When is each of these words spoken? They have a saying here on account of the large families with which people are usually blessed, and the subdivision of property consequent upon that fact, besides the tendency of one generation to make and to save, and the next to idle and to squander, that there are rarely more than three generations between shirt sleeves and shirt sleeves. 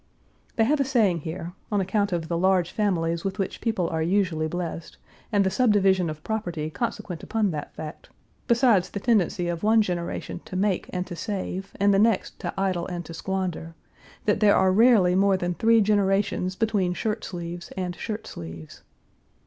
They 0.55 0.63
have 0.63 0.79
a 0.79 0.83
saying 0.83 1.19
here 1.19 1.53
on 1.71 1.79
account 1.79 2.11
of 2.11 2.27
the 2.27 2.35
large 2.35 2.71
families 2.71 3.23
with 3.23 3.37
which 3.37 3.61
people 3.61 3.87
are 3.91 4.01
usually 4.01 4.47
blessed, 4.47 4.97
and 5.31 5.43
the 5.43 5.51
subdivision 5.51 6.09
of 6.09 6.23
property 6.23 6.71
consequent 6.71 7.21
upon 7.21 7.51
that 7.51 7.71
fact, 7.75 8.09
besides 8.47 8.89
the 8.89 8.99
tendency 8.99 9.47
of 9.47 9.61
one 9.61 9.83
generation 9.83 10.41
to 10.45 10.55
make 10.55 10.89
and 10.91 11.05
to 11.05 11.15
save, 11.15 11.73
and 11.79 11.93
the 11.93 11.99
next 11.99 12.39
to 12.39 12.51
idle 12.59 12.87
and 12.87 13.05
to 13.05 13.13
squander, 13.13 13.75
that 14.25 14.39
there 14.39 14.55
are 14.55 14.71
rarely 14.71 15.13
more 15.13 15.37
than 15.37 15.53
three 15.53 15.81
generations 15.81 16.55
between 16.55 16.95
shirt 16.95 17.23
sleeves 17.23 17.69
and 17.77 17.95
shirt 17.95 18.25
sleeves. 18.25 18.81